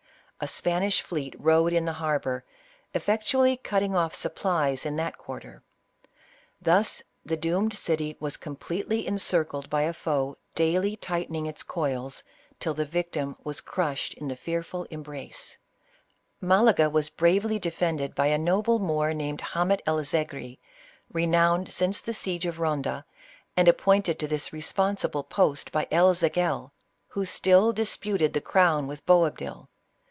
[0.43, 2.43] A Spanish fleet rode in the harbor,
[2.95, 5.61] effectually cutting off supplies in that quarter.
[6.59, 12.23] Thus the doomed city was completely encircled by a foe daily tightening its coils,
[12.59, 15.59] till the vic tim was crushed in the fearful embrace.
[16.41, 17.59] Malaga was 102 ISABELLA OF CASTILE.
[17.59, 17.59] bravely
[18.09, 20.57] defended by a noble Moor, named Hamet El Zegri,
[21.13, 23.03] renowned since the siege of Eonda,
[23.55, 26.71] and appoint ed to this responsible post by El Zagel,
[27.09, 29.67] who still dis puted the crown with Boabdil.